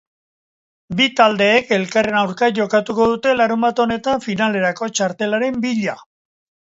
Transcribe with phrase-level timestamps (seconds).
[1.01, 5.97] Bi taldeek elkarren aurka jokatuko dute larunbat honetan finalerako txartelaren bila.